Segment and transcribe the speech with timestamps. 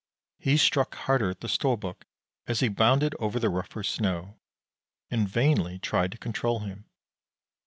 [0.39, 2.05] He struck harder at the Storbuk
[2.47, 4.39] as he bounded over the rougher snow,
[5.11, 6.85] and vainly tried to control him.